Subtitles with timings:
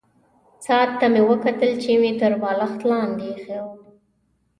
[0.65, 3.73] ساعت ته مې وکتل چې مې تر بالښت لاندې ایښی وو.